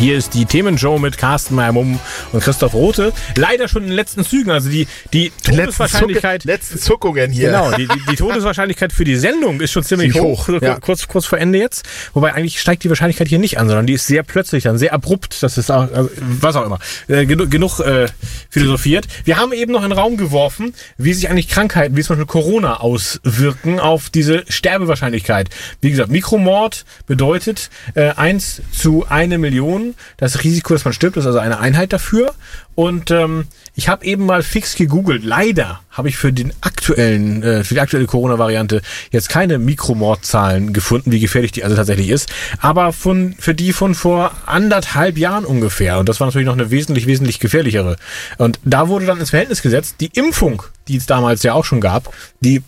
[0.00, 2.00] Hier ist die Themenshow mit Carsten Meyer-Mumm
[2.32, 3.12] und Christoph Rote.
[3.36, 4.50] Leider schon in den letzten Zügen.
[4.50, 6.44] Also die, die Todeswahrscheinlichkeit.
[6.44, 7.48] Letzten Zuckungen hier.
[7.48, 10.80] Genau, die, die, die Todeswahrscheinlichkeit für die Sendung ist schon ziemlich hoch, hoch, ja.
[10.80, 11.84] kurz, kurz vor Ende jetzt.
[12.14, 14.94] Wobei eigentlich steigt die Wahrscheinlichkeit hier nicht an, sondern die ist sehr plötzlich dann, sehr
[14.94, 15.42] abrupt.
[15.42, 16.78] Das ist auch, also, was auch immer.
[17.06, 18.06] Äh, genug genug äh,
[18.48, 19.06] philosophiert.
[19.24, 22.26] Wir haben eben noch in den Raum geworfen, wie sich eigentlich Krankheiten, wie zum Beispiel
[22.26, 25.50] Corona auswirken auf diese Sterbewahrscheinlichkeit.
[25.82, 29.89] Wie gesagt, Mikromord bedeutet äh, 1 zu eine Million.
[30.16, 32.34] Das Risiko, dass man stirbt, ist also eine Einheit dafür.
[32.74, 33.44] Und ähm,
[33.74, 35.24] ich habe eben mal fix gegoogelt.
[35.24, 41.12] Leider habe ich für den aktuellen, äh, für die aktuelle Corona-Variante jetzt keine Mikromordzahlen gefunden,
[41.12, 42.30] wie gefährlich die also tatsächlich ist.
[42.60, 45.98] Aber von für die von vor anderthalb Jahren ungefähr.
[45.98, 47.96] Und das war natürlich noch eine wesentlich, wesentlich gefährlichere.
[48.38, 51.80] Und da wurde dann ins Verhältnis gesetzt, die Impfung, die es damals ja auch schon
[51.80, 52.62] gab, die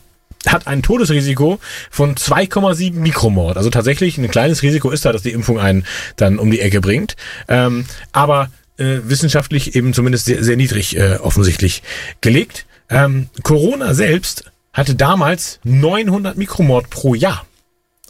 [0.47, 1.59] hat ein Todesrisiko
[1.91, 3.57] von 2,7 Mikromord.
[3.57, 5.85] Also tatsächlich ein kleines Risiko ist da, dass die Impfung einen
[6.17, 7.17] dann um die Ecke bringt.
[7.49, 11.83] Ähm, aber äh, wissenschaftlich eben zumindest sehr, sehr niedrig äh, offensichtlich
[12.21, 12.67] gelegt.
[12.89, 17.47] Ähm, Corona selbst hatte damals 900 Mikromord pro Jahr.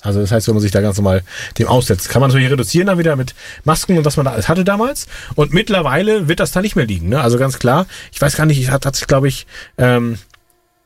[0.03, 1.23] Also das heißt, wenn man sich da ganz normal
[1.59, 4.49] dem aussetzt, kann man natürlich reduzieren dann wieder mit Masken und was man da alles
[4.49, 5.07] hatte damals.
[5.37, 7.09] Und mittlerweile wird das da nicht mehr liegen.
[7.09, 7.21] Ne?
[7.21, 9.47] Also ganz klar, ich weiß gar nicht, hat, hat sich, glaube ich,
[9.79, 10.19] ähm,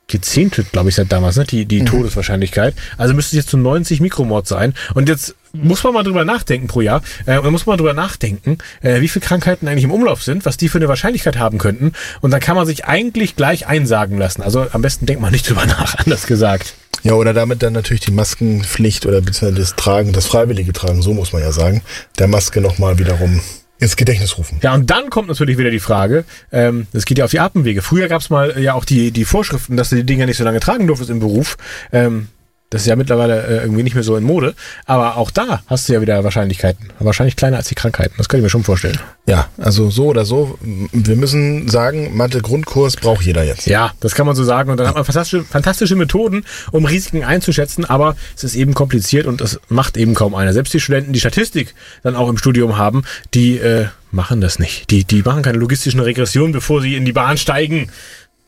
[0.09, 1.45] gezehntelt, glaube ich, seit damals, ne?
[1.45, 2.75] die, die Todeswahrscheinlichkeit.
[2.97, 4.75] Also müsste es jetzt zu 90 Mikromord sein.
[4.95, 7.03] Und jetzt muss man mal drüber nachdenken pro Jahr.
[7.25, 10.57] Äh, und muss man drüber nachdenken, äh, wie viele Krankheiten eigentlich im Umlauf sind, was
[10.57, 11.93] die für eine Wahrscheinlichkeit haben könnten.
[12.21, 14.43] Und dann kann man sich eigentlich gleich einsagen lassen.
[14.43, 16.75] Also am besten denkt man nicht drüber nach, anders gesagt.
[17.03, 21.15] Ja, oder damit dann natürlich die Maskenpflicht oder beziehungsweise das Tragen, das freiwillige Tragen, so
[21.15, 21.83] muss man ja sagen,
[22.19, 23.41] der Maske nochmal wiederum
[23.79, 24.59] ins Gedächtnis rufen.
[24.63, 27.83] Ja, und dann kommt natürlich wieder die Frage, ähm, das geht ja auf die Atemwege.
[27.83, 30.39] Früher gab es mal äh, ja auch die, die Vorschriften, dass du die Dinger nicht
[30.39, 31.57] so lange tragen durftest im Beruf.
[31.93, 32.29] Ähm,
[32.71, 34.55] das ist ja mittlerweile äh, irgendwie nicht mehr so in Mode.
[34.87, 36.93] Aber auch da hast du ja wieder Wahrscheinlichkeiten.
[36.99, 38.15] Wahrscheinlich kleiner als die Krankheiten.
[38.19, 38.99] Das kann ich mir schon vorstellen.
[39.27, 43.67] Ja, also so oder so, wir müssen sagen, Mathe-Grundkurs braucht jeder jetzt.
[43.67, 44.71] Ja, das kann man so sagen.
[44.71, 47.85] Und dann hat man fantastische, fantastische Methoden, um Risiken einzuschätzen.
[47.85, 50.53] Aber es ist eben kompliziert und das macht eben kaum einer.
[50.53, 54.91] Selbst die Studenten, die Statistik dann auch im Studium haben, die äh, machen das nicht.
[54.91, 57.91] Die, die machen keine logistischen Regressionen, bevor sie in die Bahn steigen.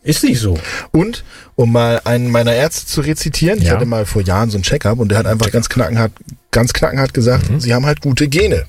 [0.09, 0.59] Ist nicht so.
[0.91, 1.23] Und,
[1.55, 3.75] um mal einen meiner Ärzte zu rezitieren, ich Ja.
[3.75, 6.13] hatte mal vor Jahren so ein Check-up und der hat einfach ganz knackenhart,
[6.51, 8.65] ganz knackenhart gesagt, sie haben halt gute Gene.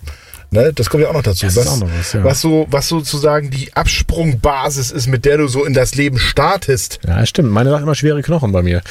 [0.51, 1.45] Ne, das kommt ja auch noch dazu.
[1.45, 1.49] Mhm.
[1.53, 2.23] Das ist auch noch was, ja.
[2.23, 6.99] was so, was sozusagen die Absprungbasis ist, mit der du so in das Leben startest.
[7.07, 7.51] Ja, stimmt.
[7.51, 8.81] Meine sagt immer schwere Knochen bei mir.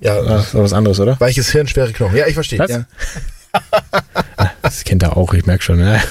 [0.00, 1.18] Ja, Das war was anderes, oder?
[1.20, 2.16] weiches Hirn, schwere Knochen.
[2.16, 2.58] Ja, ich verstehe.
[2.58, 2.70] Was?
[2.70, 2.84] Ja.
[4.62, 5.78] Das kennt er auch, ich merke schon.
[5.78, 6.02] Ne?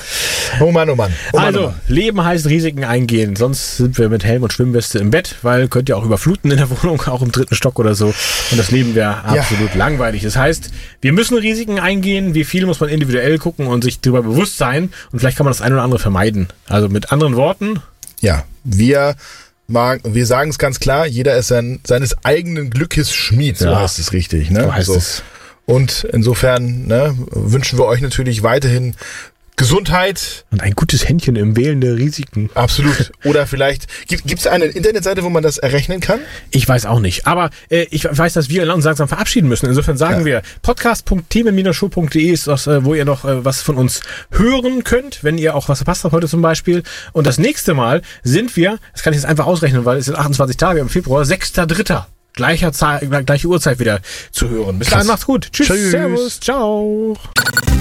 [0.62, 1.12] Oh Mann, oh Mann.
[1.34, 1.76] Oh Mann, oh Also, Mann.
[1.88, 3.36] Leben heißt Risiken eingehen.
[3.36, 6.58] Sonst sind wir mit Helm und Schwimmweste im Bett, weil könnt ihr auch überfluten in
[6.58, 8.08] der Wohnung, auch im dritten Stock oder so.
[8.08, 10.24] Und das Leben wäre absolut langweilig.
[10.24, 10.70] Das heißt,
[11.02, 12.34] wir müssen Risiken eingehen.
[12.34, 14.92] Wie viel muss man individuell gucken und sich darüber bewusst sein.
[15.12, 16.48] Und vielleicht kann man das eine oder andere vermeiden.
[16.68, 17.82] Also mit anderen Worten,
[18.22, 19.16] Ja, wir,
[19.68, 23.80] mag, wir sagen es ganz klar, jeder ist sein, seines eigenen Glückes Schmied, so Ja.
[23.82, 24.50] heißt es richtig.
[24.52, 24.64] Ne?
[24.64, 25.24] So heißt es.
[25.68, 28.94] Und insofern ne, wünschen wir euch natürlich weiterhin
[29.58, 32.50] Gesundheit, und ein gutes Händchen im Wählen der Risiken.
[32.56, 33.12] absolut.
[33.24, 36.20] Oder vielleicht, gibt es eine Internetseite, wo man das errechnen kann?
[36.52, 37.26] Ich weiß auch nicht.
[37.26, 39.68] Aber äh, ich weiß, dass wir uns langsam verabschieden müssen.
[39.68, 40.26] Insofern sagen Ja.
[40.26, 44.02] wir, podcast.themen-show.de ist das, äh, wo ihr noch äh, was von uns
[44.32, 46.84] hören könnt, wenn ihr auch was verpasst habt heute zum Beispiel.
[47.14, 50.16] Und das nächste Mal sind wir, das kann ich jetzt einfach ausrechnen, weil es sind
[50.18, 52.04] 28 Tage im Februar, 6.3.
[52.34, 54.02] Gleicher Zahl, gleiche Uhrzeit wieder
[54.32, 54.78] zu hören.
[54.80, 55.48] Bis dahin macht's gut.
[55.54, 55.68] Tschüss.
[55.68, 55.92] Tschüss.
[55.92, 56.40] Servus.
[56.42, 57.16] Ciao.